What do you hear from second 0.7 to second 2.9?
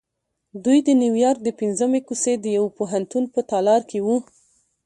د نیویارک د پنځمې کوڅې د یوه